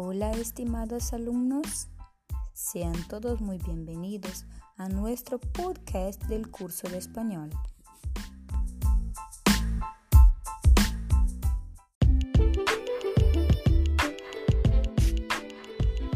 Hola 0.00 0.30
estimados 0.30 1.12
alumnos, 1.12 1.88
sean 2.52 2.94
todos 3.08 3.40
muy 3.40 3.58
bienvenidos 3.58 4.46
a 4.76 4.88
nuestro 4.88 5.40
podcast 5.40 6.22
del 6.26 6.48
curso 6.52 6.88
de 6.88 6.98
español. 6.98 7.50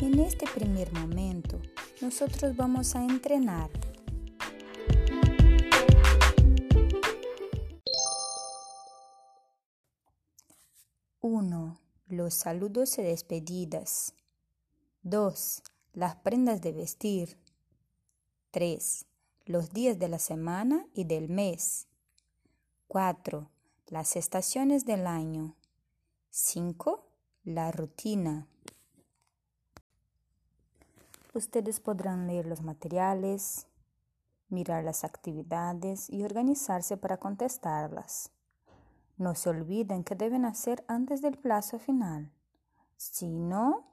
En 0.00 0.20
este 0.20 0.46
primer 0.54 0.92
momento, 0.92 1.60
nosotros 2.00 2.54
vamos 2.54 2.94
a 2.94 3.02
entrenar. 3.04 3.68
Uno 11.20 11.80
los 12.08 12.34
saludos 12.34 12.98
y 12.98 13.02
despedidas. 13.02 14.14
2. 15.02 15.62
Las 15.94 16.16
prendas 16.16 16.60
de 16.60 16.72
vestir. 16.72 17.38
3. 18.50 19.06
Los 19.46 19.72
días 19.72 19.98
de 19.98 20.08
la 20.08 20.18
semana 20.18 20.86
y 20.94 21.04
del 21.04 21.28
mes. 21.28 21.88
4. 22.88 23.50
Las 23.88 24.16
estaciones 24.16 24.84
del 24.84 25.06
año. 25.06 25.56
5. 26.30 27.04
La 27.44 27.72
rutina. 27.72 28.46
Ustedes 31.34 31.80
podrán 31.80 32.26
leer 32.26 32.46
los 32.46 32.60
materiales, 32.60 33.66
mirar 34.50 34.84
las 34.84 35.02
actividades 35.02 36.10
y 36.10 36.22
organizarse 36.24 36.96
para 36.98 37.16
contestarlas. 37.16 38.30
No 39.22 39.36
se 39.36 39.50
olviden 39.50 40.02
que 40.02 40.16
deben 40.16 40.44
hacer 40.44 40.84
antes 40.88 41.22
del 41.22 41.38
plazo 41.38 41.78
final. 41.78 42.32
Si 42.96 43.30
no, 43.30 43.86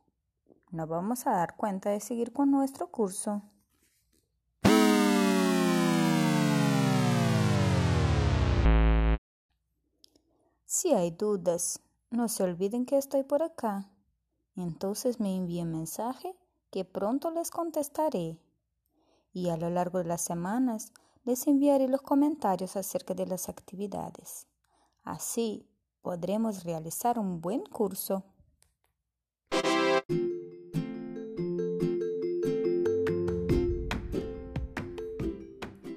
no 0.71 0.87
vamos 0.87 1.27
a 1.27 1.33
dar 1.33 1.55
cuenta 1.55 1.91
de 1.91 1.99
seguir 1.99 2.33
con 2.33 2.49
nuestro 2.49 2.87
curso. 2.87 3.43
Si 10.65 10.93
hay 10.95 11.11
dudas, 11.11 11.79
no 12.09 12.27
se 12.27 12.41
olviden 12.41 12.87
que 12.87 12.97
estoy 12.97 13.21
por 13.21 13.43
acá. 13.43 13.87
Entonces 14.55 15.19
me 15.19 15.35
envíen 15.35 15.71
mensaje 15.71 16.35
que 16.71 16.85
pronto 16.85 17.29
les 17.29 17.51
contestaré. 17.51 18.39
Y 19.31 19.49
a 19.49 19.57
lo 19.57 19.69
largo 19.69 19.99
de 19.99 20.05
las 20.05 20.21
semanas 20.21 20.91
les 21.23 21.45
enviaré 21.45 21.87
los 21.87 22.01
comentarios 22.01 22.75
acerca 22.75 23.13
de 23.13 23.27
las 23.27 23.47
actividades. 23.47 24.47
Así 25.03 25.65
podremos 26.01 26.63
realizar 26.63 27.19
un 27.19 27.41
buen 27.41 27.61
curso. 27.65 28.23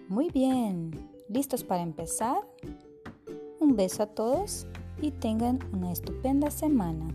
Muy 0.09 0.31
bien, 0.31 0.91
¿listos 1.29 1.65
para 1.65 1.83
empezar? 1.83 2.47
Un 3.61 3.77
beso 3.77 4.03
a 4.03 4.07
todos 4.07 4.67
y 5.01 5.11
tengan 5.11 5.59
una 5.73 5.91
estupenda 5.91 6.51
semana. 6.51 7.09